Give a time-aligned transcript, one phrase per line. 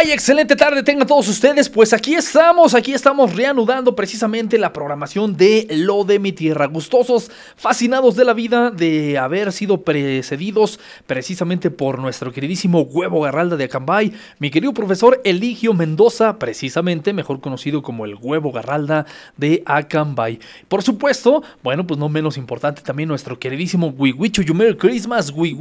[0.00, 0.12] ¿Qué tal, Acambay?
[0.12, 1.68] Excelente tarde tengan todos ustedes.
[1.68, 6.66] Pues aquí estamos, aquí estamos reanudando precisamente la programación de Lo de mi tierra.
[6.66, 13.56] Gustosos, fascinados de la vida, de haber sido precedidos precisamente por nuestro queridísimo Huevo Garralda
[13.56, 19.04] de Acambay, mi querido profesor Eligio Mendoza, precisamente mejor conocido como el Huevo Garralda
[19.36, 20.38] de Acambay.
[20.68, 24.40] Por supuesto, bueno, pues no menos importante también nuestro queridísimo We Wish
[24.78, 25.54] Christmas, We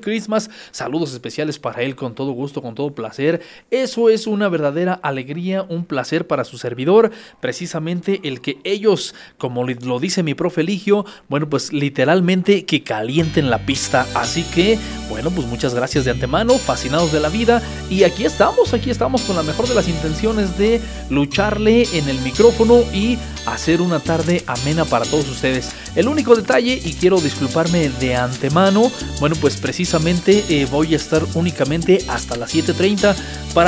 [0.00, 0.48] Christmas.
[0.70, 3.40] Saludos especiales para él con todo gusto, con todo placer.
[3.74, 7.10] Eso es una verdadera alegría, un placer para su servidor.
[7.40, 13.50] Precisamente el que ellos, como lo dice mi profe Eligio, bueno, pues literalmente que calienten
[13.50, 14.06] la pista.
[14.14, 17.60] Así que, bueno, pues muchas gracias de antemano, fascinados de la vida.
[17.90, 20.80] Y aquí estamos, aquí estamos con la mejor de las intenciones de
[21.10, 25.72] lucharle en el micrófono y hacer una tarde amena para todos ustedes.
[25.96, 31.24] El único detalle, y quiero disculparme de antemano, bueno, pues precisamente eh, voy a estar
[31.34, 33.14] únicamente hasta las 7.30.
[33.52, 33.63] Para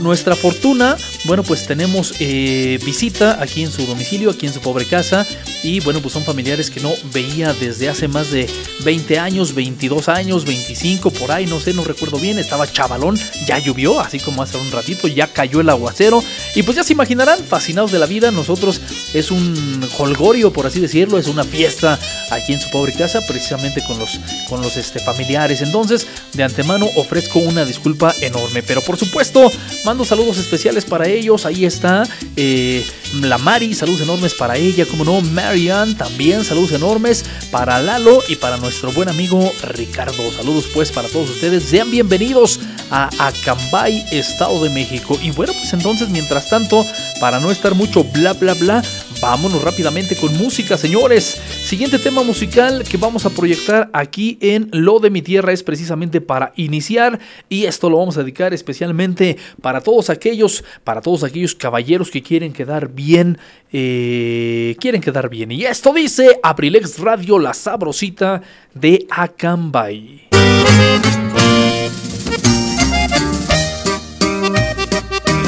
[0.00, 4.84] nuestra fortuna, bueno, pues tenemos eh, visita aquí en su domicilio, aquí en su pobre
[4.84, 5.26] casa.
[5.62, 8.48] Y bueno, pues son familiares que no veía desde hace más de
[8.84, 12.38] 20 años, 22 años, 25, por ahí, no sé, no recuerdo bien.
[12.38, 16.22] Estaba chavalón, ya llovió, así como hace un ratito, ya cayó el aguacero.
[16.54, 18.80] Y pues ya se imaginarán, fascinados de la vida, nosotros
[19.12, 21.98] es un holgorio, por así decirlo, es una fiesta
[22.30, 25.62] aquí en su pobre casa, precisamente con los, con los este, familiares.
[25.62, 29.50] Entonces, de antemano ofrezco una disculpa enorme, pero por supuesto,
[29.84, 31.46] mando saludos especiales para ellos.
[31.46, 32.04] Ahí está
[32.36, 38.22] eh, la Mari, saludos enormes para ella, como no, Marianne, también saludos enormes para Lalo
[38.28, 40.30] y para nuestro buen amigo Ricardo.
[40.36, 42.60] Saludos pues para todos ustedes, sean bienvenidos
[42.90, 45.18] a Acambay, Estado de México.
[45.22, 46.84] Y bueno, pues entonces, mientras tanto,
[47.20, 48.82] para no estar mucho bla bla bla,
[49.20, 51.40] vámonos rápidamente con música, señores.
[51.64, 56.20] Siguiente tema musical que vamos a proyectar aquí en Lo de mi tierra es precisamente
[56.20, 57.18] para iniciar
[57.48, 62.22] y esto lo vamos a dedicar especialmente para todos aquellos, para todos aquellos caballeros que
[62.22, 63.38] quieren quedar bien,
[63.72, 65.52] eh, quieren quedar bien.
[65.52, 68.42] Y esto dice Abrilex Radio, la sabrosita
[68.74, 70.28] de Acambay.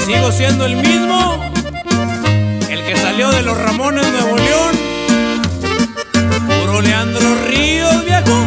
[0.07, 1.53] Sigo siendo el mismo,
[3.29, 4.79] de los Ramones Nuevo León.
[6.63, 8.47] Puro Leandro Ríos, viejo.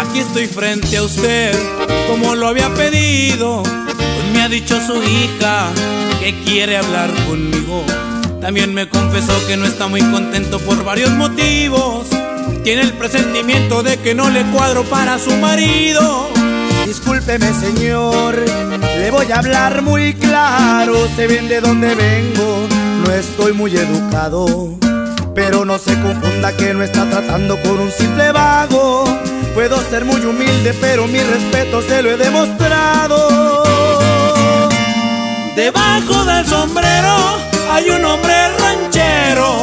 [0.00, 1.56] Aquí estoy frente a usted,
[2.08, 3.62] como lo había pedido.
[3.62, 5.70] Pues me ha dicho su hija
[6.18, 7.84] que quiere hablar conmigo.
[8.40, 12.08] También me confesó que no está muy contento por varios motivos.
[12.64, 16.28] Tiene el presentimiento de que no le cuadro para su marido.
[16.86, 18.36] Discúlpeme, señor,
[18.98, 21.08] le voy a hablar muy claro.
[21.16, 22.68] Se ven de dónde vengo,
[23.04, 24.68] no estoy muy educado.
[25.34, 29.04] Pero no se confunda que no está tratando con un simple vago.
[29.54, 33.62] Puedo ser muy humilde, pero mi respeto se lo he demostrado.
[35.56, 37.38] Debajo del sombrero
[37.70, 39.62] hay un hombre ranchero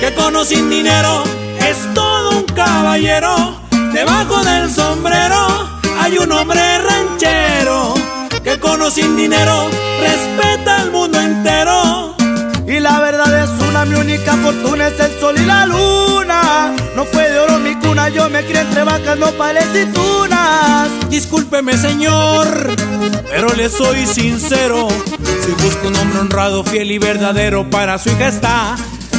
[0.00, 1.24] que con o sin dinero
[2.56, 3.60] caballero.
[3.92, 5.68] Debajo del sombrero
[6.00, 7.94] hay un hombre ranchero
[8.42, 9.68] que con sin dinero
[10.00, 12.16] respeta al mundo entero.
[12.66, 16.74] Y la verdad es una, mi única fortuna es el sol y la luna.
[16.96, 19.18] No fue de oro mi cuna, yo me crié entre vacas,
[19.94, 20.88] tunas.
[21.08, 22.74] Discúlpeme señor,
[23.30, 24.88] pero le soy sincero.
[25.44, 28.76] Si busca un hombre honrado, fiel y verdadero para su hija está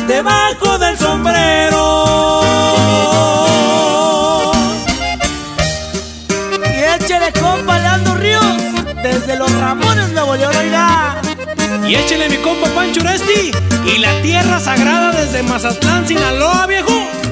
[0.07, 2.41] debajo del sombrero.
[6.63, 8.45] Y échele compa Leandro Ríos,
[9.03, 11.21] desde los Ramones Nuevo León, oiga.
[11.87, 13.51] Y échele mi compa Pancho Uresti
[13.85, 17.26] y la tierra sagrada desde Mazatlán, Sinaloa, viejo.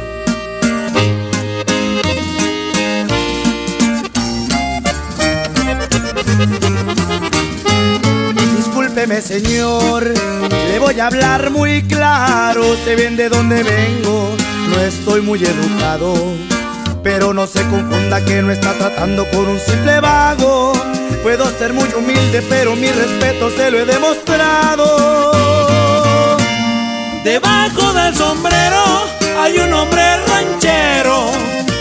[9.05, 14.35] Señor, le voy a hablar muy claro, se bien de dónde vengo,
[14.69, 16.15] no estoy muy educado,
[17.03, 20.73] pero no se confunda que no está tratando con un simple vago.
[21.21, 24.87] Puedo ser muy humilde, pero mi respeto se lo he demostrado.
[27.23, 28.83] Debajo del sombrero
[29.39, 31.29] hay un hombre ranchero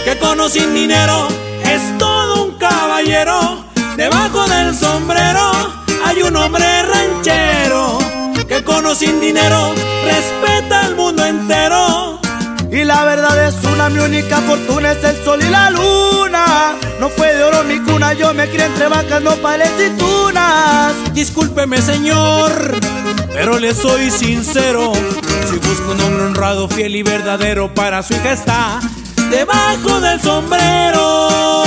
[0.05, 1.27] que con sin dinero
[1.63, 3.65] es todo un caballero.
[3.97, 7.97] Debajo del sombrero hay un hombre ranchero
[8.47, 9.73] que con sin dinero
[10.05, 12.19] respeta al mundo entero.
[12.71, 16.75] Y la verdad es una, mi única fortuna es el sol y la luna.
[16.99, 20.93] No fue de oro mi cuna, yo me crié entre vacas, no y tunas.
[21.13, 22.51] Discúlpeme, señor,
[23.33, 24.93] pero le soy sincero.
[25.49, 28.79] Si busco un hombre honrado, fiel y verdadero, para su hija está
[29.31, 31.65] debajo del sombrero.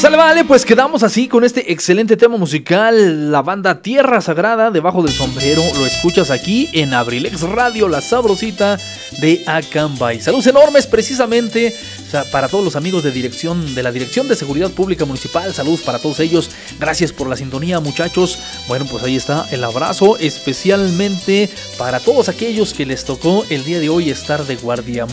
[0.00, 5.02] Sale, vale, pues quedamos así con este excelente tema musical, la banda Tierra Sagrada, debajo
[5.02, 8.78] del sombrero, lo escuchas aquí en Abrilex Radio, la sabrosita
[9.20, 10.22] de Acambay.
[10.22, 11.76] Saludos enormes precisamente
[12.32, 15.54] para todos los amigos de dirección de la Dirección de Seguridad Pública Municipal.
[15.54, 16.50] Saludos para todos ellos.
[16.78, 18.38] Gracias por la sintonía, muchachos.
[18.66, 21.48] Bueno, pues ahí está el abrazo especialmente
[21.78, 25.06] para todos aquellos que les tocó el día de hoy estar de guardia.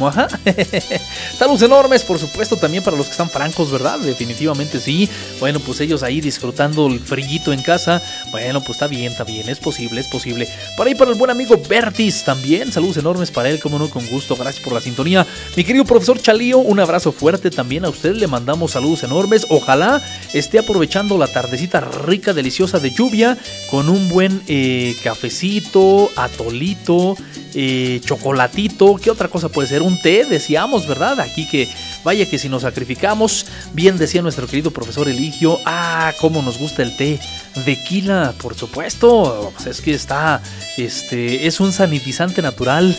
[1.37, 3.99] Saludos enormes, por supuesto, también para los que están francos, ¿verdad?
[3.99, 5.09] Definitivamente sí.
[5.39, 8.01] Bueno, pues ellos ahí disfrutando el frillito en casa.
[8.31, 10.47] Bueno, pues está bien, está bien, es posible, es posible.
[10.75, 12.71] Por ahí para el buen amigo Bertis también.
[12.71, 14.35] Saludos enormes para él, como no, con gusto.
[14.35, 15.25] Gracias por la sintonía.
[15.55, 19.45] Mi querido profesor Chalío, una abrazo fuerte también a usted, le mandamos saludos enormes.
[19.49, 20.01] Ojalá
[20.33, 23.37] esté aprovechando la tardecita rica, deliciosa de lluvia
[23.69, 27.17] con un buen eh, cafecito, atolito,
[27.53, 28.95] eh, chocolatito.
[28.95, 29.81] ¿Qué otra cosa puede ser?
[29.81, 31.19] Un té, decíamos, ¿verdad?
[31.19, 31.67] Aquí que
[32.05, 36.83] vaya que si nos sacrificamos, bien decía nuestro querido profesor Eligio, ah, cómo nos gusta
[36.83, 37.19] el té.
[37.63, 39.51] Tequila, por supuesto.
[39.55, 40.41] Pues es que está,
[40.77, 42.97] este, es un sanitizante natural.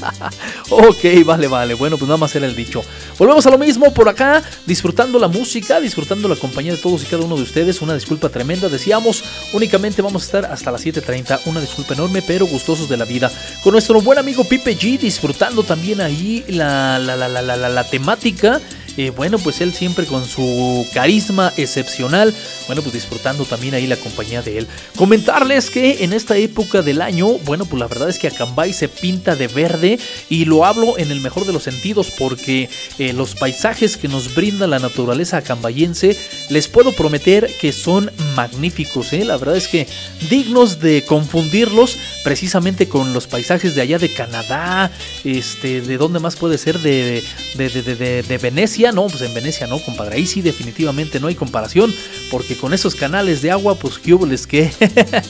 [0.70, 1.74] ok, vale, vale.
[1.74, 2.82] Bueno, pues nada más era el dicho.
[3.18, 7.06] Volvemos a lo mismo por acá, disfrutando la música, disfrutando la compañía de todos y
[7.06, 7.80] cada uno de ustedes.
[7.82, 11.40] Una disculpa tremenda, decíamos, únicamente vamos a estar hasta las 7.30.
[11.46, 13.30] Una disculpa enorme, pero gustosos de la vida.
[13.62, 17.84] Con nuestro buen amigo Pipe G, disfrutando también ahí la, la, la, la, la, la
[17.84, 18.60] temática
[19.00, 22.34] eh, bueno, pues él siempre con su carisma excepcional,
[22.66, 24.66] bueno, pues disfrutando también ahí la compañía de él.
[24.94, 28.90] Comentarles que en esta época del año, bueno, pues la verdad es que Acambay se
[28.90, 29.98] pinta de verde
[30.28, 32.68] y lo hablo en el mejor de los sentidos porque
[32.98, 36.14] eh, los paisajes que nos brinda la naturaleza acambayense,
[36.50, 39.24] les puedo prometer que son magníficos, ¿eh?
[39.24, 39.86] la verdad es que
[40.28, 44.92] dignos de confundirlos precisamente con los paisajes de allá de Canadá,
[45.24, 47.24] este, de dónde más puede ser, de,
[47.54, 50.16] de, de, de Venecia no, pues en Venecia no, compadre.
[50.16, 51.94] Ahí sí definitivamente no hay comparación,
[52.30, 54.70] porque con esos canales de agua, pues qué les que.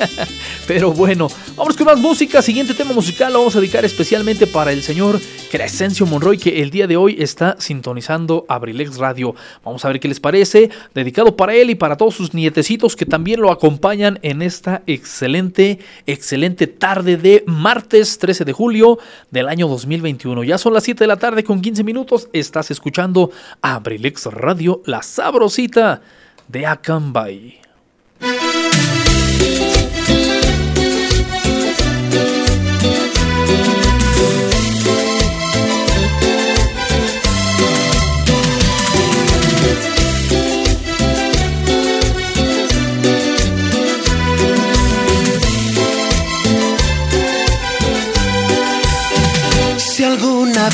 [0.67, 2.43] Pero bueno, vamos con más música.
[2.43, 5.21] Siguiente tema musical lo vamos a dedicar especialmente para el señor
[5.51, 9.35] Crescencio Monroy, que el día de hoy está sintonizando Abrilex Radio.
[9.65, 10.71] Vamos a ver qué les parece.
[10.95, 15.79] Dedicado para él y para todos sus nietecitos que también lo acompañan en esta excelente,
[16.07, 18.99] excelente tarde de martes 13 de julio
[19.31, 20.45] del año 2021.
[20.45, 22.29] Ya son las 7 de la tarde con 15 minutos.
[22.33, 23.31] Estás escuchando
[23.63, 26.01] Abrilex Radio, la sabrosita
[26.49, 27.61] de Acambay.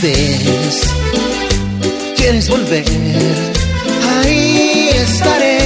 [0.03, 0.56] Vez
[2.27, 2.85] quieres volver,
[4.19, 5.59] ahí estaré,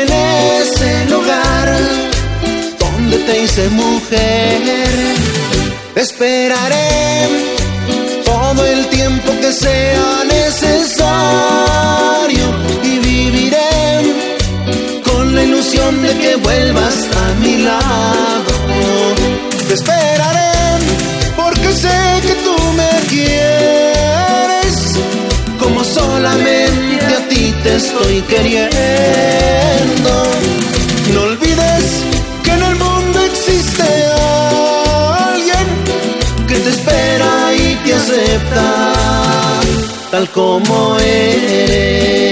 [0.00, 0.08] en
[0.62, 1.78] ese lugar
[2.80, 4.60] donde te hice mujer.
[5.94, 7.28] esperaré
[8.24, 11.06] todo el tiempo que sea necesario
[12.82, 14.12] y viviré
[15.04, 16.96] con la ilusión de que vuelvas
[27.98, 28.70] estoy queriendo.
[31.12, 32.04] No olvides
[32.44, 33.82] que en el mundo existe
[35.30, 35.66] alguien
[36.46, 38.92] que te espera y te acepta
[40.10, 42.27] tal como eres.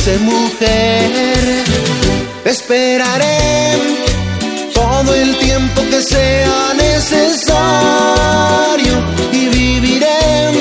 [0.00, 1.64] Hice mujer.
[2.44, 3.38] Esperaré
[4.72, 7.54] todo el tiempo que sea necesario
[9.32, 10.52] y viviré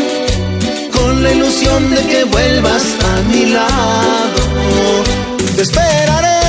[0.91, 4.41] con la ilusión de que vuelvas a mi lado.
[5.55, 6.41] Te esperaré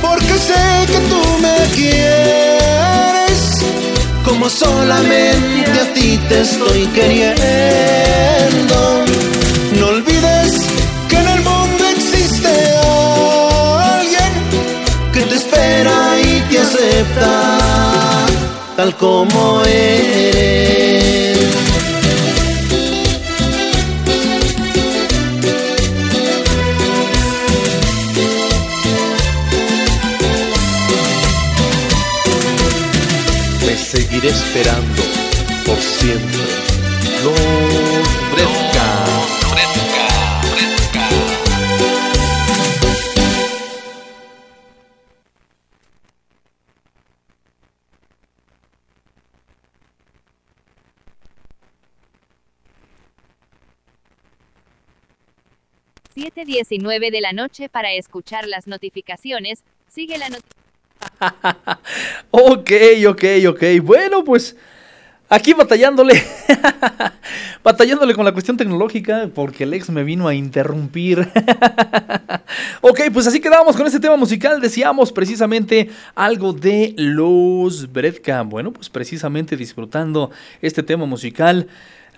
[0.00, 3.40] porque sé que tú me quieres
[4.24, 9.05] como solamente a ti te estoy queriendo.
[18.76, 20.36] Tal como eres.
[33.96, 35.02] Seguiré esperando
[35.64, 36.25] por siempre.
[56.36, 59.64] 7.19 de la noche para escuchar las notificaciones.
[59.88, 60.56] Sigue la notificación.
[62.30, 62.70] ok,
[63.08, 63.62] ok, ok.
[63.82, 64.54] Bueno, pues
[65.30, 66.22] aquí batallándole,
[67.64, 71.20] batallándole con la cuestión tecnológica, porque el ex me vino a interrumpir.
[72.82, 74.60] ok, pues así quedábamos con este tema musical.
[74.60, 78.42] Decíamos precisamente algo de los Bredka.
[78.42, 81.66] Bueno, pues precisamente disfrutando este tema musical.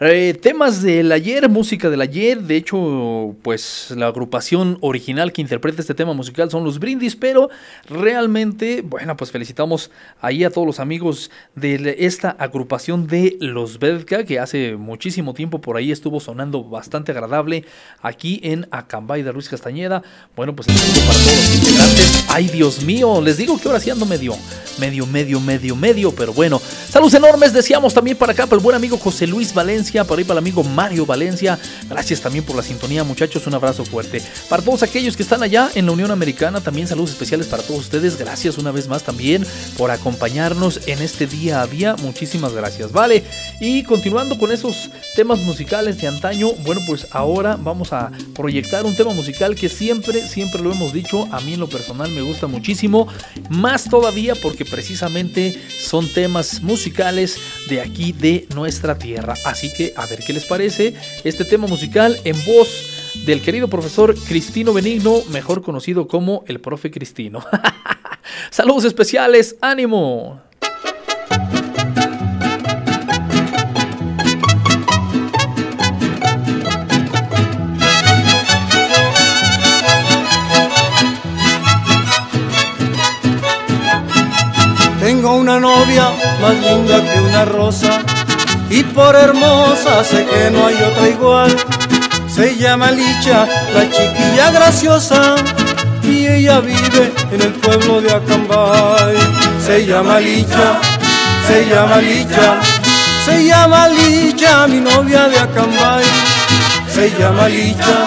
[0.00, 2.40] Eh, temas del ayer, música del ayer.
[2.40, 7.50] De hecho, pues la agrupación original que interpreta este tema musical son los Brindis, pero
[7.88, 9.90] realmente, bueno, pues felicitamos
[10.20, 15.60] ahí a todos los amigos de esta agrupación de los Bedka, que hace muchísimo tiempo
[15.60, 17.64] por ahí estuvo sonando bastante agradable
[18.00, 20.04] aquí en Acambay de Ruiz Castañeda.
[20.36, 22.27] Bueno, pues para todos los integrantes.
[22.30, 24.36] Ay, Dios mío, les digo que ahora sí ando medio,
[24.78, 26.60] medio, medio, medio, medio, pero bueno.
[26.88, 30.24] Saludos enormes, decíamos también para acá, para el buen amigo José Luis Valencia, para ahí
[30.24, 31.58] para el amigo Mario Valencia.
[31.88, 33.46] Gracias también por la sintonía, muchachos.
[33.46, 34.22] Un abrazo fuerte.
[34.48, 37.80] Para todos aquellos que están allá en la Unión Americana, también saludos especiales para todos
[37.80, 38.18] ustedes.
[38.18, 39.44] Gracias una vez más también
[39.76, 41.96] por acompañarnos en este día a día.
[41.96, 43.24] Muchísimas gracias, ¿vale?
[43.60, 48.94] Y continuando con esos temas musicales de antaño, bueno, pues ahora vamos a proyectar un
[48.94, 51.26] tema musical que siempre, siempre lo hemos dicho.
[51.32, 53.08] A mí en lo personal gusta muchísimo.
[53.50, 59.34] Más todavía porque precisamente son temas musicales de aquí de nuestra tierra.
[59.44, 60.94] Así que a ver qué les parece
[61.24, 62.68] este tema musical en voz
[63.26, 67.44] del querido profesor Cristino Benigno, mejor conocido como el profe Cristino.
[68.50, 70.47] Saludos especiales, ánimo.
[85.28, 86.08] Tengo una novia
[86.40, 88.00] más linda que una rosa
[88.70, 91.54] y por hermosa sé que no hay otra igual.
[92.34, 95.34] Se llama Licha, la chiquilla graciosa
[96.02, 99.16] y ella vive en el pueblo de Acambay.
[99.66, 100.80] Se llama Licha,
[101.46, 102.60] se llama Licha,
[103.26, 106.04] se llama Licha, mi novia de Acambay.
[106.90, 108.06] Se llama Licha,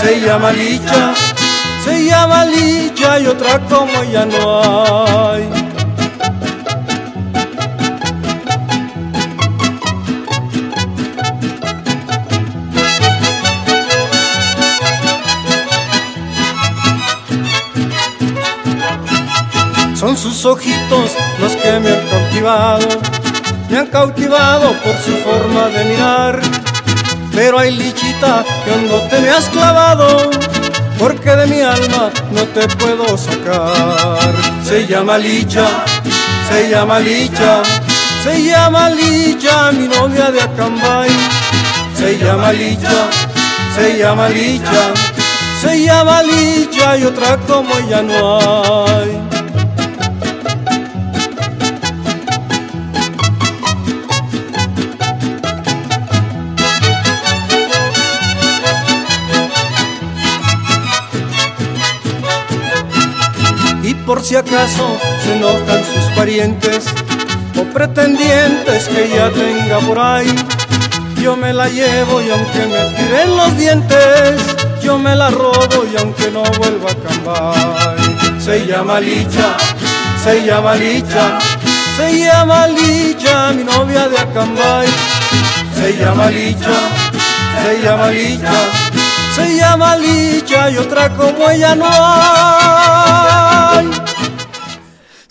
[0.00, 1.14] se llama Licha,
[1.84, 4.62] se llama Licha y otra como ella no
[5.32, 5.63] hay.
[20.24, 22.88] Sus ojitos los que me han cautivado,
[23.68, 26.40] me han cautivado por su forma de mirar.
[27.34, 30.30] Pero hay lichita que hondo te me has clavado,
[30.98, 34.34] porque de mi alma no te puedo sacar.
[34.66, 35.68] Se llama Licha,
[36.48, 37.62] se llama Licha,
[38.22, 41.10] se llama Licha, mi novia de Acambay.
[41.98, 43.10] Se llama Licha,
[43.76, 44.94] se llama Licha,
[45.60, 48.38] se llama Licha y otra como ella no
[48.86, 49.33] hay.
[64.14, 66.84] Por si acaso se enojan sus parientes
[67.58, 70.32] o pretendientes que ella tenga por ahí,
[71.20, 74.40] yo me la llevo y aunque me tiren los dientes,
[74.84, 78.40] yo me la robo y aunque no vuelva a cambiar.
[78.40, 79.56] Se llama Licha,
[80.22, 81.40] se llama Licha,
[81.96, 84.86] se llama Licha, mi novia de Acambay.
[85.74, 86.78] Se llama Licha,
[87.64, 88.52] se llama Licha,
[89.34, 92.64] se llama Licha y otra como ella no hay.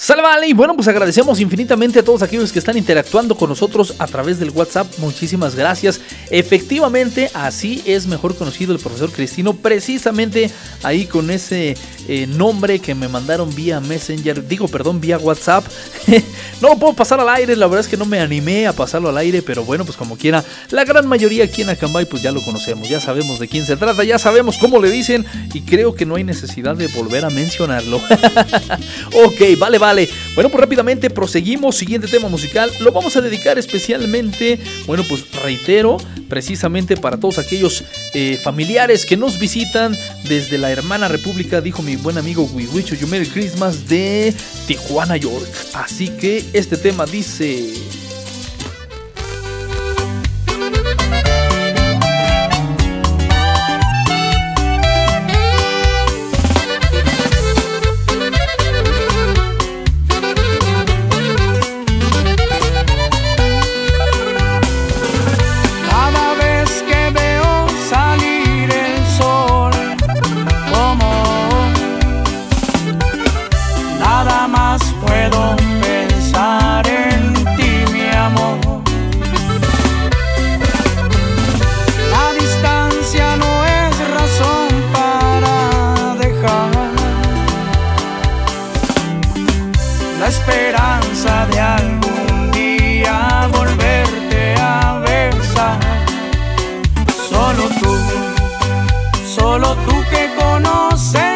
[0.04, 0.50] Sale, vale.
[0.50, 4.38] Y bueno, pues agradecemos infinitamente a todos aquellos que están interactuando con nosotros a través
[4.38, 4.86] del WhatsApp.
[4.98, 6.02] Muchísimas gracias.
[6.30, 10.52] Efectivamente, así es mejor conocido el profesor Cristino, precisamente
[10.84, 11.78] ahí con ese
[12.10, 15.64] eh, nombre que me mandaron vía Messenger, digo, perdón, vía WhatsApp.
[16.62, 19.08] no lo puedo pasar al aire, la verdad es que no me animé a pasarlo
[19.08, 22.34] al aire, pero bueno, pues como quiera, la gran mayoría aquí en Acambay, pues ya
[22.34, 25.96] lo conocemos, ya sabemos de quién se trata, ya sabemos cómo le dicen y creo
[25.96, 28.02] que no hay necesidad de volver a mencionarlo.
[29.14, 29.93] ok, vale, vale.
[30.36, 31.76] Bueno, pues rápidamente proseguimos.
[31.76, 32.72] Siguiente tema musical.
[32.80, 35.98] Lo vamos a dedicar especialmente, bueno, pues reitero,
[36.30, 37.84] precisamente para todos aquellos
[38.14, 39.96] eh, familiares que nos visitan
[40.28, 44.34] desde la hermana república, dijo mi buen amigo You Merry Christmas de
[44.68, 45.48] Tijuana, York.
[45.74, 48.03] Así que este tema dice...
[97.34, 97.94] Solo tú,
[99.26, 101.33] solo tú que conoces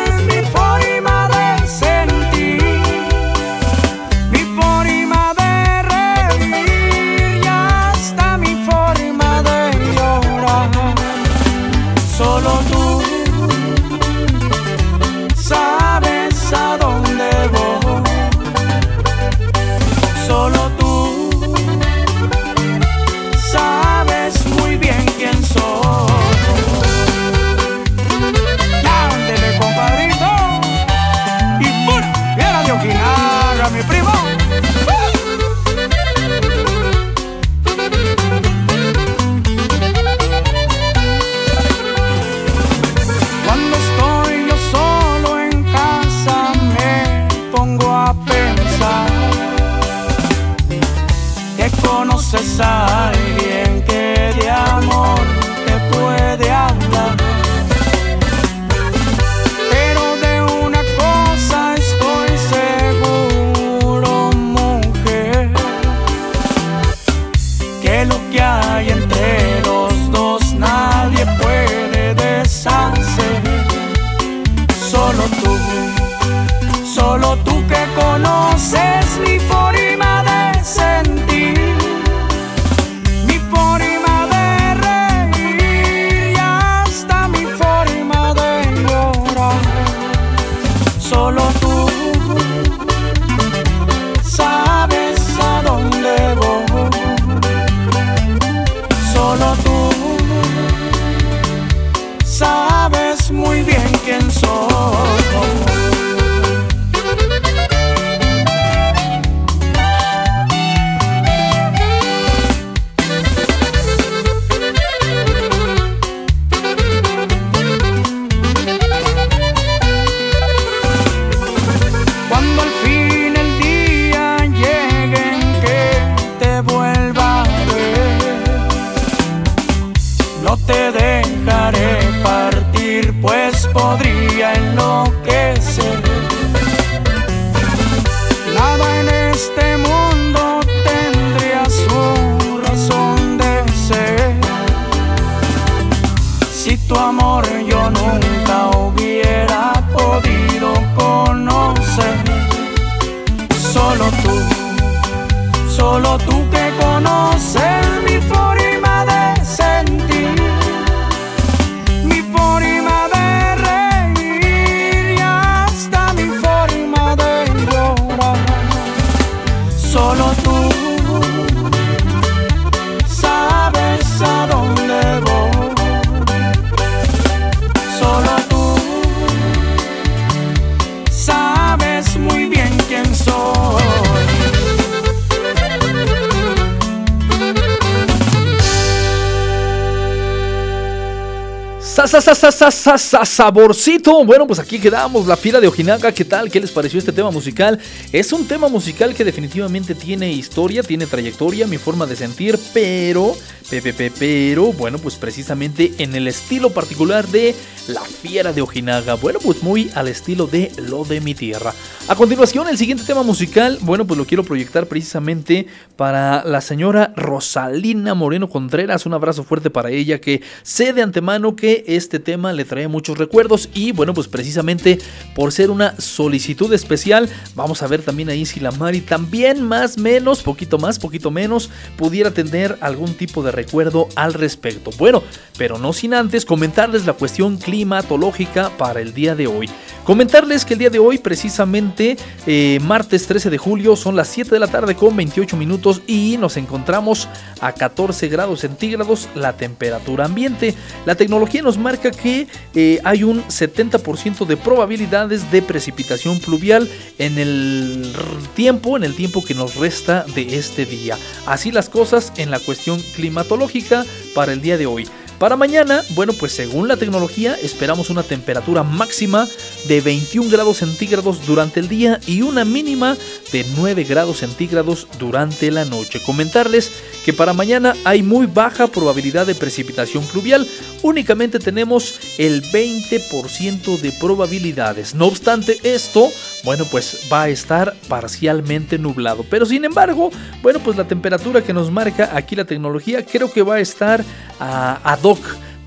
[193.26, 194.24] Saborcito.
[194.26, 196.12] Bueno, pues aquí quedamos, la fila de Ojinaga.
[196.12, 196.52] ¿Qué tal?
[196.52, 197.80] ¿Qué les pareció este tema musical?
[198.12, 203.36] Es un tema musical que definitivamente tiene historia, tiene trayectoria, mi forma de sentir, pero
[203.70, 207.56] PPP, pero bueno, pues precisamente en el estilo particular de
[207.88, 209.16] La Fiera de Ojinaga.
[209.16, 211.74] Bueno, pues muy al estilo de Lo de mi tierra.
[212.10, 215.68] A continuación, el siguiente tema musical, bueno, pues lo quiero proyectar precisamente
[215.98, 219.06] para la señora Rosalina Moreno Contreras.
[219.06, 223.18] Un abrazo fuerte para ella que sé de antemano que este tema le trae muchos
[223.18, 225.00] recuerdos y bueno, pues precisamente
[225.36, 229.98] por ser una solicitud especial, vamos a ver también ahí si la Mari también más
[229.98, 234.92] menos, poquito más, poquito menos, pudiera tener algún tipo de recuerdo al respecto.
[234.98, 235.24] Bueno,
[235.58, 239.70] pero no sin antes comentarles la cuestión climatológica para el día de hoy.
[240.08, 242.16] Comentarles que el día de hoy, precisamente
[242.46, 246.38] eh, martes 13 de julio, son las 7 de la tarde con 28 minutos y
[246.38, 247.28] nos encontramos
[247.60, 250.76] a 14 grados centígrados la temperatura ambiente.
[251.06, 257.38] La tecnología nos marca que eh, hay un 70% de probabilidades de precipitación pluvial en
[257.38, 258.14] el
[258.56, 261.18] tiempo, en el tiempo que nos resta de este día.
[261.46, 265.06] Así las cosas en la cuestión climatológica para el día de hoy.
[265.40, 269.48] Para mañana, bueno, pues según la tecnología, esperamos una temperatura máxima
[269.88, 273.16] de 21 grados centígrados durante el día y una mínima
[273.52, 276.24] de 9 grados centígrados durante la noche.
[276.24, 276.92] Comentarles
[277.24, 280.68] que para mañana hay muy baja probabilidad de precipitación pluvial,
[281.04, 285.14] únicamente tenemos el 20% de probabilidades.
[285.14, 286.32] No obstante esto,
[286.68, 289.46] bueno, pues va a estar parcialmente nublado.
[289.50, 293.62] Pero sin embargo, bueno, pues la temperatura que nos marca aquí la tecnología creo que
[293.62, 294.22] va a estar
[294.60, 295.16] a, a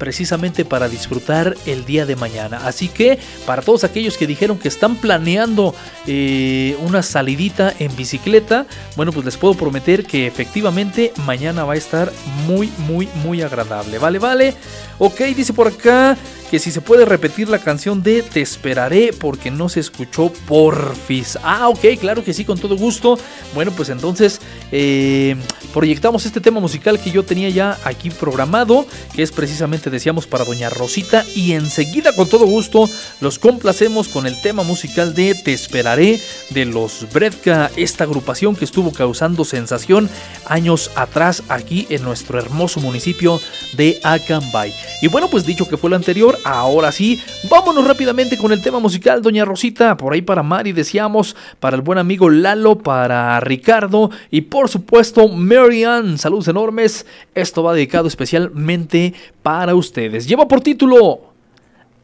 [0.00, 2.62] precisamente para disfrutar el día de mañana.
[2.64, 5.74] Así que para todos aquellos que dijeron que están planeando
[6.08, 11.76] eh, una salidita en bicicleta, bueno, pues les puedo prometer que efectivamente mañana va a
[11.76, 12.10] estar
[12.46, 13.98] muy, muy, muy agradable.
[13.98, 14.54] Vale, vale.
[14.98, 16.16] Ok, dice por acá
[16.50, 21.38] que si se puede repetir la canción de Te esperaré porque no se escuchó porfis.
[21.44, 23.18] Ah, ok, claro que sí, con todo gusto.
[23.54, 24.40] Bueno, pues entonces
[24.72, 25.36] eh,
[25.72, 28.84] proyectamos este tema musical que yo tenía ya aquí programado,
[29.14, 31.24] que es precisamente, decíamos, para Doña Rosita.
[31.34, 32.88] Y enseguida, con todo gusto,
[33.20, 38.64] los complacemos con el tema musical de Te esperaré de los Bredka, esta agrupación que
[38.64, 40.08] estuvo causando sensación
[40.46, 43.40] años atrás aquí en nuestro hermoso municipio
[43.76, 44.72] de Acambay.
[45.02, 48.78] Y bueno, pues dicho que fue lo anterior, ahora sí, vámonos rápidamente con el tema
[48.78, 54.10] musical, Doña Rosita, por ahí para Mari, decíamos, para el buen amigo Lalo, para Ricardo
[54.30, 60.28] y por supuesto Marianne, saludos enormes, esto va dedicado especialmente para ustedes.
[60.28, 61.32] Lleva por título,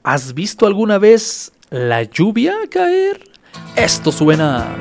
[0.03, 3.21] ¿has visto alguna vez la lluvia caer?
[3.77, 4.77] Esto suena...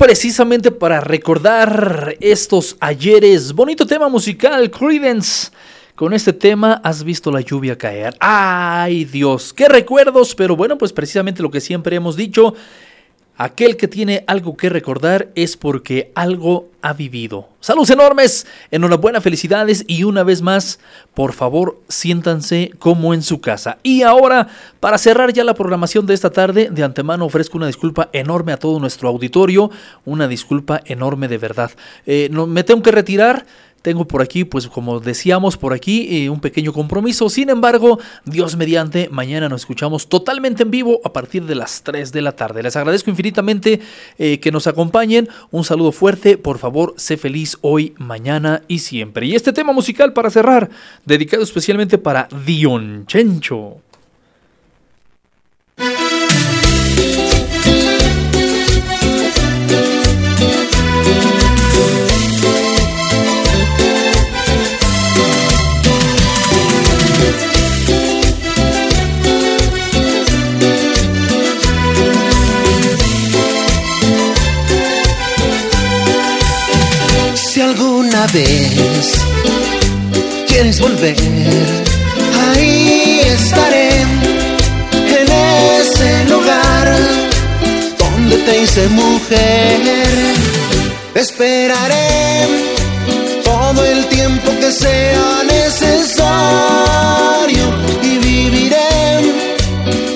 [0.00, 3.52] precisamente para recordar estos ayeres.
[3.52, 5.50] Bonito tema musical, Credence.
[5.94, 8.14] Con este tema has visto la lluvia caer.
[8.18, 9.52] ¡Ay, Dios!
[9.52, 10.34] ¡Qué recuerdos!
[10.34, 12.54] Pero bueno, pues precisamente lo que siempre hemos dicho.
[13.42, 17.48] Aquel que tiene algo que recordar es porque algo ha vivido.
[17.60, 20.78] Saludos enormes, enhorabuena, felicidades y una vez más,
[21.14, 23.78] por favor, siéntanse como en su casa.
[23.82, 24.48] Y ahora,
[24.78, 28.58] para cerrar ya la programación de esta tarde, de antemano ofrezco una disculpa enorme a
[28.58, 29.70] todo nuestro auditorio,
[30.04, 31.70] una disculpa enorme de verdad.
[32.04, 33.46] Eh, no, me tengo que retirar.
[33.82, 37.28] Tengo por aquí, pues como decíamos, por aquí eh, un pequeño compromiso.
[37.30, 42.12] Sin embargo, Dios mediante, mañana nos escuchamos totalmente en vivo a partir de las 3
[42.12, 42.62] de la tarde.
[42.62, 43.80] Les agradezco infinitamente
[44.18, 45.28] eh, que nos acompañen.
[45.50, 46.36] Un saludo fuerte.
[46.36, 49.26] Por favor, sé feliz hoy, mañana y siempre.
[49.26, 50.70] Y este tema musical para cerrar,
[51.06, 53.89] dedicado especialmente para Dion Chencho.
[80.46, 81.16] Quieres volver,
[82.54, 83.90] ahí estaré
[85.18, 85.28] en
[85.80, 86.96] ese lugar
[87.98, 89.80] donde te hice mujer.
[91.14, 92.46] Esperaré
[93.42, 96.30] todo el tiempo que sea necesario
[98.02, 99.32] y viviré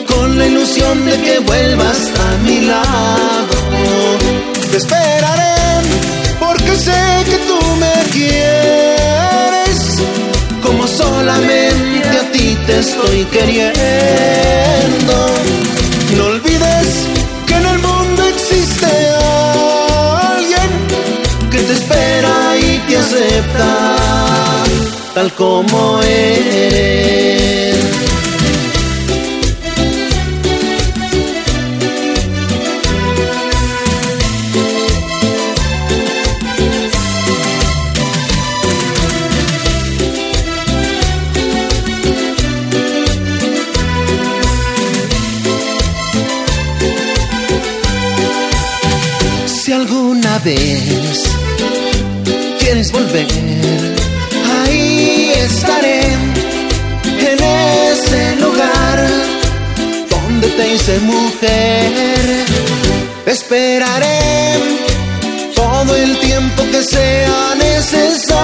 [0.07, 3.57] con la ilusión de que vuelvas a mi lado.
[4.71, 5.55] Te esperaré
[6.39, 7.54] porque sé que tú
[8.13, 9.79] quieres
[10.63, 15.15] como solamente a ti te estoy queriendo.
[16.17, 16.89] No olvides
[17.47, 18.87] que en el mundo existe
[20.37, 20.71] alguien
[21.51, 23.71] que te espera y te acepta
[25.15, 27.74] tal como eres.
[60.75, 62.45] Hice mujer.
[63.27, 64.19] Esperaré
[65.55, 68.35] todo el tiempo que sea necesario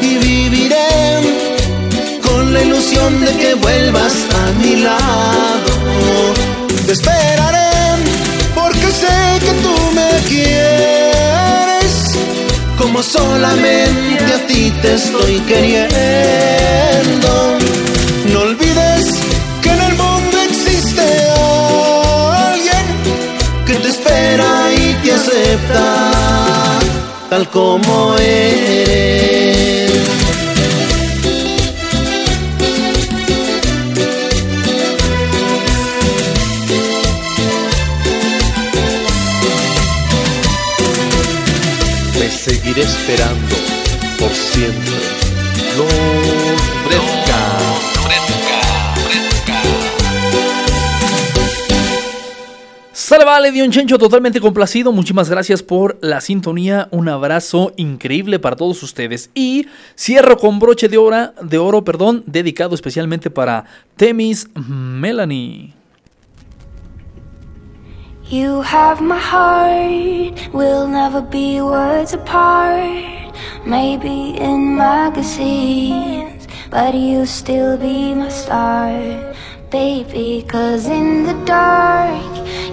[0.00, 1.20] y viviré
[2.22, 5.72] con la ilusión de que vuelvas a mi lado.
[6.86, 7.72] Te esperaré
[8.54, 11.92] porque sé que tú me quieres
[12.78, 16.02] como solamente a ti te estoy queriendo.
[27.28, 29.92] Tal como eres.
[42.18, 43.56] Me seguiré esperando
[44.18, 44.92] por siempre.
[45.76, 46.31] Los
[53.12, 54.90] Sale, vale, Dion Chencho, totalmente complacido.
[54.90, 56.88] Muchísimas gracias por la sintonía.
[56.92, 59.28] Un abrazo increíble para todos ustedes.
[59.34, 65.74] Y cierro con broche de, oro, de oro, perdón, dedicado especialmente para Temis Melanie.
[68.30, 73.34] You have my heart, we'll never be words apart.
[73.66, 79.34] Maybe in magazines, but you'll still be my star,
[79.72, 80.44] baby.
[80.46, 82.22] Cause in the dark,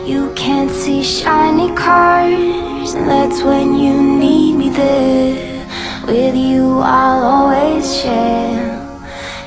[0.05, 5.65] you can't see shiny cars, and that's when you need me there.
[6.05, 8.75] With you, I'll always share.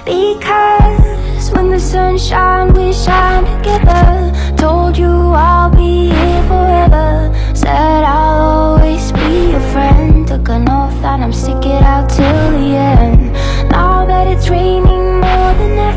[0.06, 4.32] Because when the sun shines, we shine together.
[4.56, 7.30] Told you I'll be here forever.
[7.54, 8.40] Said I'll
[8.76, 10.26] always be your friend.
[10.26, 13.32] Took an oath that I'm stick it out till the end.
[13.70, 15.91] Now that it's raining more than ever,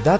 [0.00, 0.19] Universidad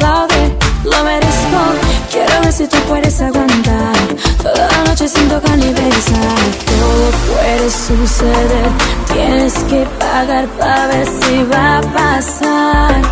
[0.00, 1.60] aplaude, lo merezco.
[2.10, 3.94] Quiero ver si tú puedes aguantar
[4.42, 5.58] toda la noche siento tocar.
[5.58, 8.68] Todo puede suceder,
[9.12, 13.02] tienes que pagar para ver si va a pasar.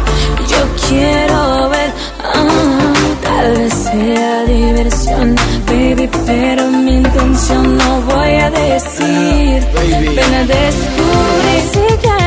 [0.49, 1.93] Yo quiero ver,
[2.24, 5.36] ah, tal vez sea diversión,
[5.66, 9.66] baby, pero mi intención no voy a decir.
[10.16, 12.17] Ven a descubrir si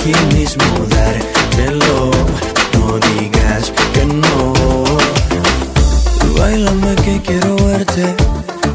[0.00, 2.10] aquí mismo, dármelo.
[2.74, 4.54] No digas que no.
[6.38, 8.14] Bailame que quiero verte.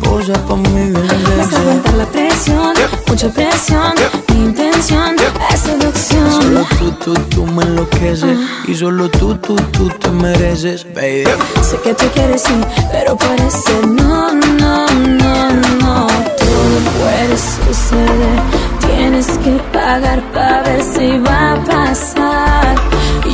[0.04, 1.08] Posa pa' mi bebé.
[1.38, 2.74] Vas a aguantar la presión,
[3.08, 3.94] mucha presión.
[4.30, 5.16] Mi intención
[5.52, 6.32] es seducción.
[6.32, 8.38] Solo tú, tú, tú me enloqueces.
[8.38, 8.64] Ah.
[8.68, 11.26] Y solo tú, tú, tú te mereces, baby.
[11.64, 12.54] Sé que tú quieres sí,
[12.92, 15.50] pero parece no, no, no,
[15.80, 16.08] no.
[16.38, 18.65] Todo puede suceder
[19.06, 22.76] tienes que pagar para ver si va a pasar.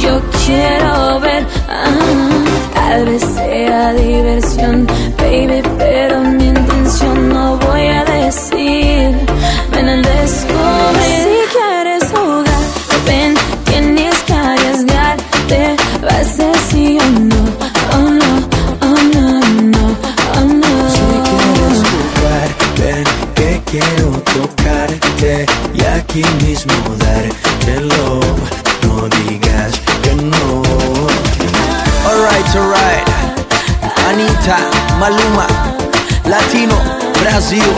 [0.01, 4.85] Yo quiero ver, ah, tal vez sea diversión,
[5.17, 9.15] baby, pero mi intención no voy a decir.
[9.73, 10.01] Ven al
[37.51, 37.67] Brasil.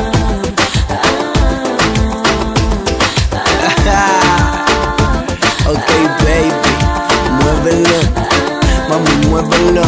[5.65, 5.89] ok,
[6.21, 6.69] baby,
[7.39, 7.99] muévelo,
[8.87, 9.85] mami, muévelo.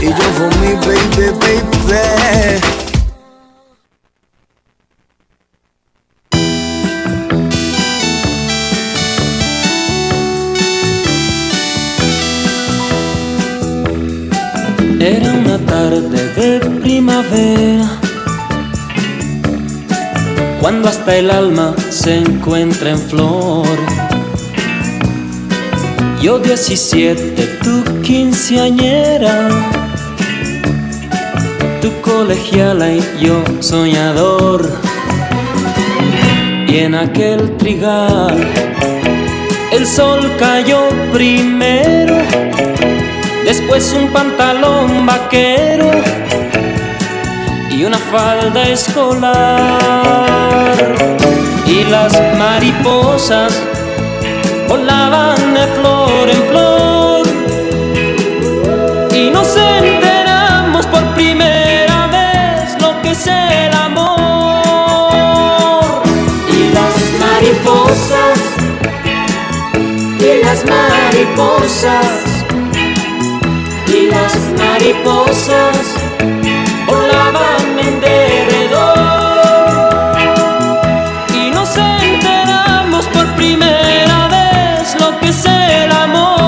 [0.00, 1.80] Y yo for mi baby, baby.
[14.98, 16.48] Era una tarde de
[16.80, 17.99] primavera,
[20.70, 23.66] cuando hasta el alma se encuentra en flor.
[26.22, 29.48] Yo 17, tú quinceañera,
[31.82, 34.70] tú colegiala y yo soñador.
[36.68, 38.38] Y en aquel trigal
[39.72, 42.14] el sol cayó primero
[43.44, 45.90] después un pantalón vaquero
[47.80, 49.32] y una falda escolar.
[51.66, 53.58] Y las mariposas
[54.68, 57.26] volaban de flor en flor
[59.14, 65.00] y nos enteramos por primera vez lo que es el amor.
[66.52, 68.38] Y las mariposas,
[70.18, 72.30] y las mariposas
[73.86, 75.94] y las mariposas
[76.86, 77.69] volaban
[81.34, 86.40] y nos enteramos por primera vez lo que es el amor.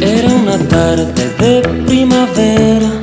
[0.00, 3.00] Era una tarde de primavera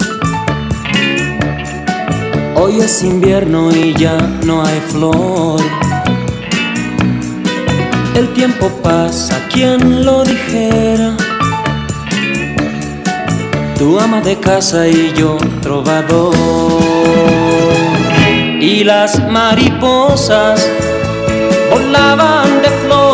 [2.59, 5.61] Hoy es invierno y ya no hay flor.
[8.17, 11.15] El tiempo pasa, quien lo dijera.
[13.77, 16.33] Tu ama de casa y yo trovador.
[18.59, 20.67] Y las mariposas
[21.69, 23.06] volaban de flor.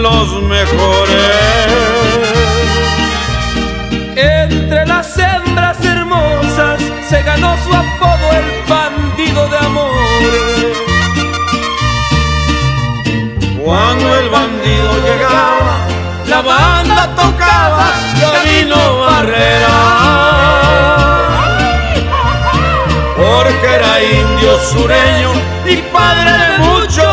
[0.00, 1.66] Los mejores.
[4.16, 10.76] Entre las hembras hermosas se ganó su apodo el bandido de amores.
[13.62, 15.76] Cuando el bandido llegaba,
[16.26, 17.86] la banda tocaba
[18.20, 19.78] Gabino Barrera.
[23.16, 25.30] Porque era indio sureño
[25.66, 27.09] y padre de muchos,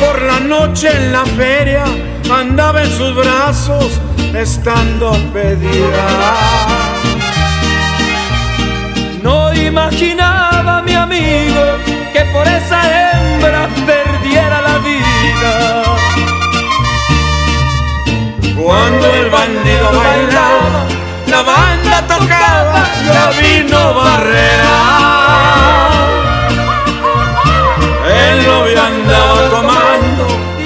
[0.00, 1.84] por la noche en la feria
[2.30, 4.00] andaba en sus brazos
[4.34, 6.06] estando pedida.
[9.22, 11.62] No imaginaba mi amigo
[12.12, 15.82] que por esa hembra perdiera la vida.
[18.56, 20.86] Cuando el bandido bailaba,
[21.28, 25.25] la banda tocaba, ya vino Barrera.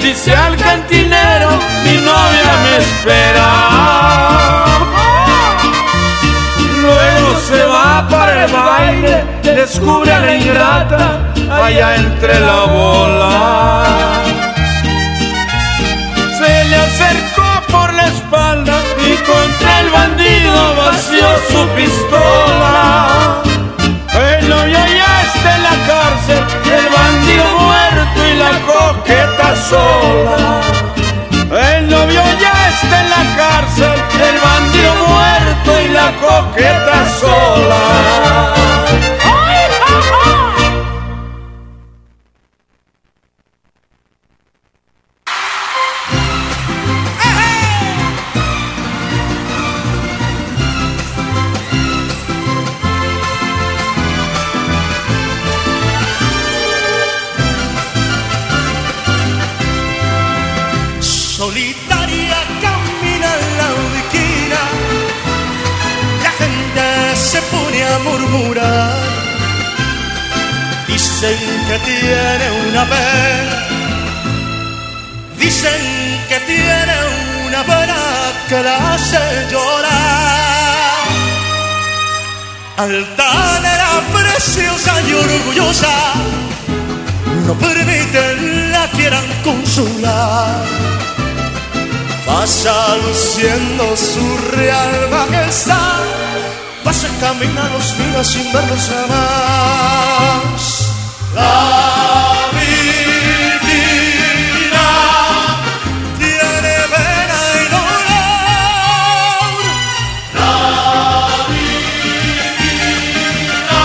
[0.01, 1.49] Dice al cantinero,
[1.83, 3.49] mi novia me espera.
[6.81, 13.83] Luego se va para el baile, descubre a la ingrata allá entre la bola.
[16.39, 23.41] Se le acercó por la espalda y contra el bandido vació su pistola.
[24.13, 28.51] El novio ya está en la cárcel, el bandido muerto y la
[29.01, 30.61] coqueta sola.
[31.51, 33.99] El novio ya está en la cárcel,
[34.29, 38.51] el bandido muerto y la coqueta sola.
[39.71, 40.40] Solitaria
[71.21, 73.67] Dicen que tiene una pena,
[75.37, 76.95] dicen que tiene
[77.45, 77.95] una pena
[78.49, 79.19] que la hace
[79.51, 81.05] llorar.
[82.75, 86.13] Altanera, preciosa y orgullosa,
[87.45, 90.65] no permiten la quieran consolar.
[92.25, 96.01] Pasa luciendo su real majestad,
[96.83, 100.80] pasa camina los días sin verlos jamás.
[101.33, 103.71] La divina
[106.17, 109.51] tiene pena y dolor.
[110.35, 110.55] La
[111.47, 113.83] divina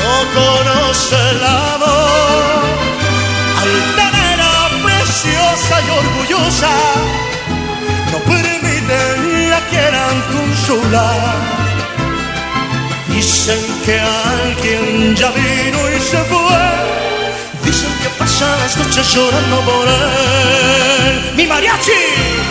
[0.00, 2.62] no conoce el amor.
[3.62, 4.52] Altanera,
[4.82, 6.72] preciosa y orgullosa,
[8.12, 9.18] no permiten
[9.50, 11.27] la quieran consolar.
[13.48, 16.60] Dicen que alguien ya vino y se fue.
[17.64, 21.32] Dicen que pasa las noches llorando por él.
[21.34, 22.47] ¡Mi mariachi!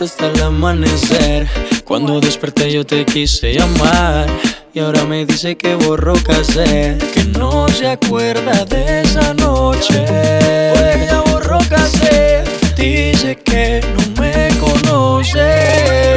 [0.00, 1.48] Hasta el amanecer.
[1.84, 4.26] Cuando desperté yo te quise llamar
[4.74, 10.04] Y ahora me dice que borró casé Que no se acuerda de esa noche.
[10.74, 12.44] Porque ya borró casé
[12.76, 14.87] Dice que no me conoce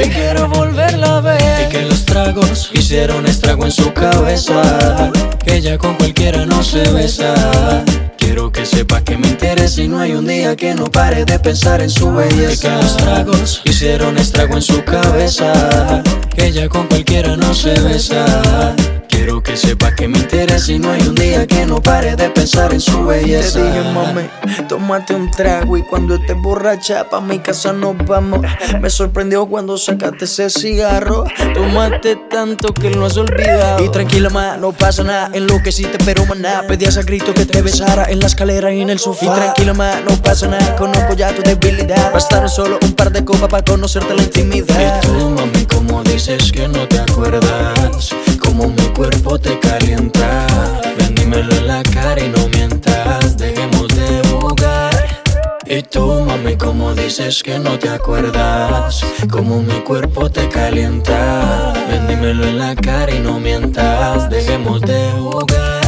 [0.03, 5.11] Y quiero volverla a ver Y que los tragos hicieron estrago en su cabeza
[5.43, 7.83] Que ella con cualquiera no se besa
[8.17, 11.37] Quiero que sepa que me interesa y no hay un día que no pare de
[11.37, 12.53] pensar en su belleza.
[12.53, 16.01] Y que los tragos hicieron estrago en su cabeza.
[16.33, 18.73] Que ella con cualquiera no se besa.
[19.09, 22.29] Quiero que sepa que me interesa y no hay un día que no pare de
[22.29, 23.59] pensar en su belleza.
[23.59, 24.21] Te dije, mami,
[24.67, 28.41] tómate un trago y cuando estés borracha pa' mi casa nos vamos.
[28.81, 31.23] Me sorprendió cuando sacaste ese cigarro.
[31.53, 33.83] Tomaste tanto que lo has olvidado.
[33.83, 35.29] Y tranquila, ma, no pasa nada.
[35.33, 36.63] En lo que sí te pero maná.
[36.67, 39.25] Pedías a grito que te besara en la escalera y en el sofá.
[39.25, 40.75] Y tranquila, ma, no pasa nada.
[40.75, 42.11] Conozco ya tu debilidad.
[42.11, 45.01] Bastaron solo un par de copas para conocerte la intimidad.
[45.03, 48.09] Y tú, mami, como dices que no te acuerdas
[48.39, 50.47] Como mi cuerpo te calienta
[50.97, 52.90] Ven, dime dímelo en la cara y no mientas.
[55.73, 61.71] Y tú, mami, como dices que no te acuerdas, como mi cuerpo te calienta.
[61.89, 65.81] Ven, dímelo en la cara y no mientas, dejemos de jugar.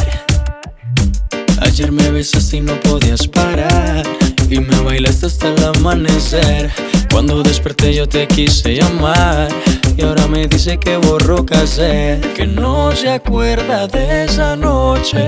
[1.59, 4.03] Ayer me besaste y no podías parar.
[4.49, 6.71] Y me bailaste hasta el amanecer.
[7.11, 9.49] Cuando desperté yo te quise llamar.
[9.97, 12.21] Y ahora me dice que borró casé.
[12.37, 15.27] Que no se acuerda de esa noche.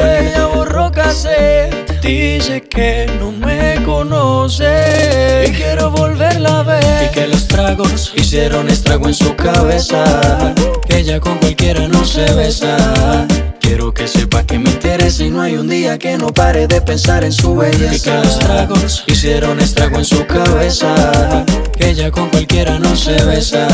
[0.00, 1.85] Porque ya borró casé.
[2.06, 5.46] Dice que no me conoce.
[5.48, 7.10] Y quiero volverla a ver.
[7.10, 10.54] Y que los tragos hicieron estrago en su cabeza.
[10.88, 13.26] Que ella con cualquiera no se besa.
[13.66, 16.80] Quiero que sepa que me interesa y no hay un día que no pare de
[16.80, 17.96] pensar en su belleza.
[17.96, 21.44] Y que los tragos hicieron estrago en su cabeza.
[21.76, 23.66] Que ella con cualquiera no se besa.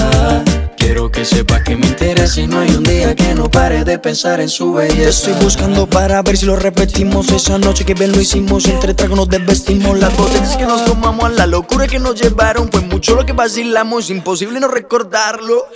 [0.78, 3.98] Quiero que sepa que me interesa y no hay un día que no pare de
[3.98, 5.10] pensar en su Te belleza.
[5.10, 9.16] estoy buscando para ver si lo repetimos Esa noche que bien lo hicimos Entre tragos
[9.16, 13.24] nos desvestimos Las botellas que nos tomamos La locura que nos llevaron Fue mucho lo
[13.24, 15.66] que vacilamos Imposible no recordarlo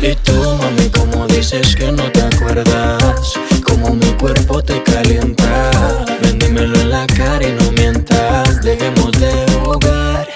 [0.00, 3.34] Y tú, mami, como dices que no te acuerdas,
[3.64, 5.70] como mi cuerpo te calienta.
[6.22, 9.32] Ven, dímelo en la cara y no mientas, dejemos de
[9.64, 10.28] jugar.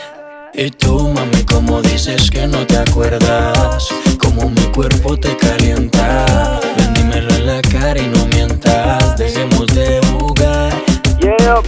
[0.52, 3.86] Y tú, mami, como dices que no te acuerdas,
[4.18, 6.60] como mi cuerpo te calienta.
[6.76, 10.72] Ven, dímelo en la cara y no mientas, dejemos de jugar.
[11.20, 11.62] Yeah,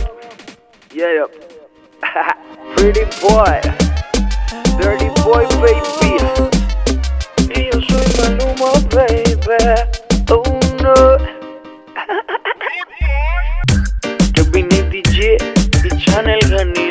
[0.92, 1.26] yeah.
[2.76, 3.60] Pretty boy,
[4.78, 6.33] dirty boy, baby.
[16.16, 16.83] Y Channel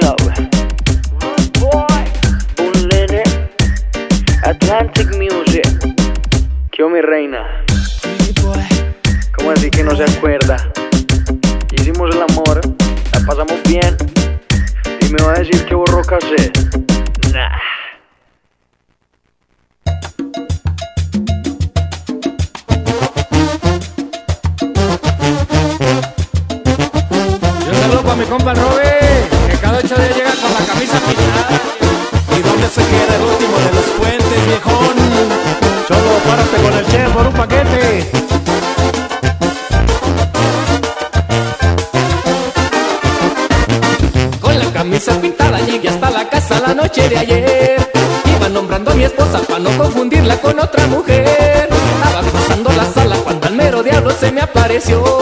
[54.90, 55.13] me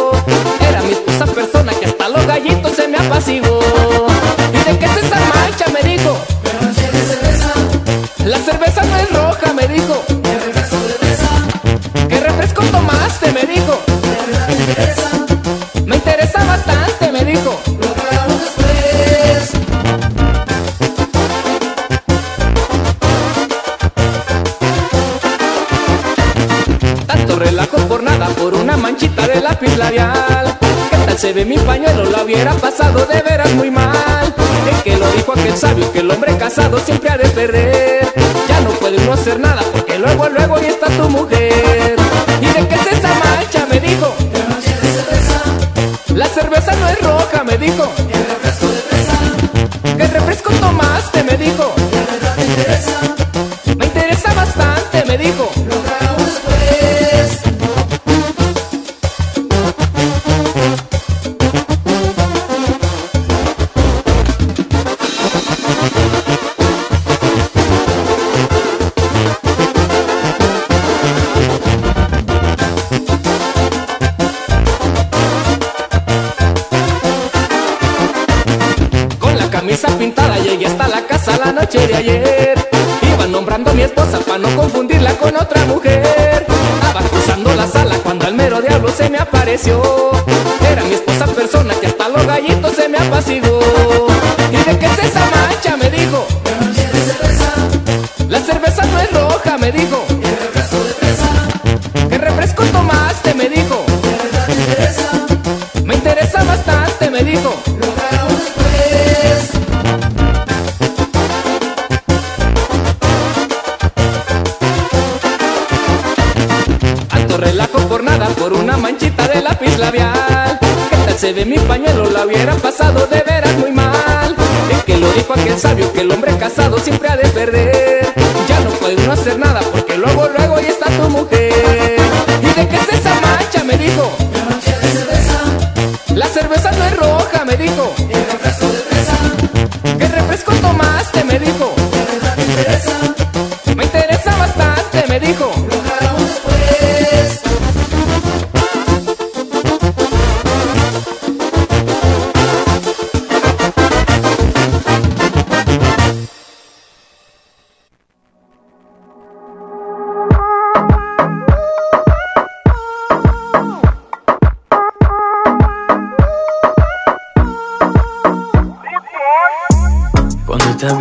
[42.42, 43.11] ¿Y de qué es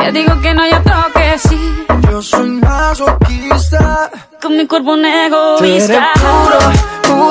[0.00, 1.86] Día digo que no, y otro que sí.
[2.10, 4.10] Yo soy masoquista.
[4.40, 5.06] Con mi cuerpo un Tú
[5.64, 6.08] eres egoísta.
[6.14, 6.58] puro,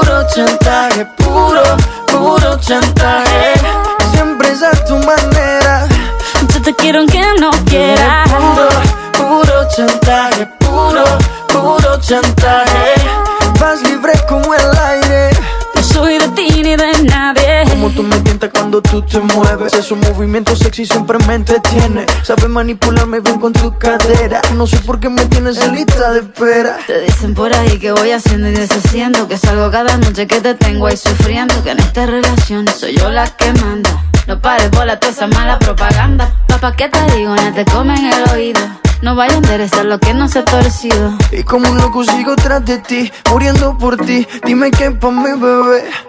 [0.01, 1.05] puro chantaje.
[1.17, 1.63] Puro,
[2.07, 3.53] puro chantaje.
[4.13, 5.87] Siempre es a tu manera.
[6.53, 8.29] Yo te quiero aunque no quieras.
[8.29, 8.69] Puro,
[9.17, 10.45] puro chantaje.
[10.59, 11.03] Puro,
[11.47, 12.93] puro chantaje.
[13.59, 15.08] Vas libre como el aire.
[16.69, 17.63] Ni de nadie.
[17.69, 19.73] Como tú me tientas cuando tú te mueves.
[19.73, 22.05] Esos movimientos sexy siempre me entretiene.
[22.23, 24.41] Sabes manipularme bien con tu cadera.
[24.55, 26.77] No sé por qué me tienes en lista de espera.
[26.85, 30.53] Te dicen por ahí que voy haciendo y deshaciendo Que salgo cada noche que te
[30.55, 34.99] tengo ahí sufriendo Que en esta relación soy yo la que manda No pares bola
[34.99, 37.35] toda esa mala propaganda Papá, ¿qué te digo?
[37.35, 38.61] No te comen el oído
[39.01, 42.35] No vaya a interesar lo que no se ha torcido Y como un loco sigo
[42.35, 44.27] tras de ti, muriendo por ti.
[44.45, 46.08] Dime qué pa' mi bebé.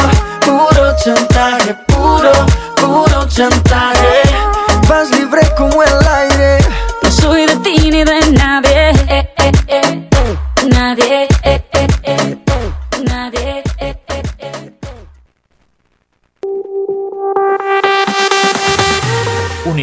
[1.31, 1.73] chantaje.
[1.87, 2.31] Puro,
[2.75, 4.21] puro chantaje.
[4.87, 6.57] Vas libre como el aire.
[7.03, 8.70] No soy de ti ni de nadie